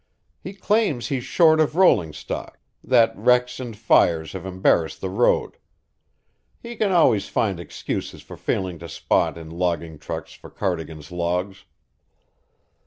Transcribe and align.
"He 0.41 0.53
claims 0.53 1.09
he's 1.09 1.23
short 1.25 1.59
of 1.59 1.75
rolling 1.75 2.11
stock 2.11 2.57
that 2.83 3.15
wrecks 3.15 3.59
and 3.59 3.77
fires 3.77 4.31
have 4.31 4.47
embarrassed 4.47 4.99
the 4.99 5.11
road. 5.11 5.57
He 6.59 6.75
can 6.75 6.91
always 6.91 7.27
find 7.27 7.59
excuses 7.59 8.23
for 8.23 8.35
failing 8.35 8.79
to 8.79 8.89
spot 8.89 9.37
in 9.37 9.51
logging 9.51 9.99
trucks 9.99 10.33
for 10.33 10.49
Cardigan's 10.49 11.11
logs. 11.11 11.65